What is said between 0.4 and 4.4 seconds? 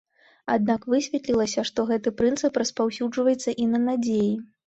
Аднак высветлілася, што гэты прынцып распаўсюджваецца і на надзеі.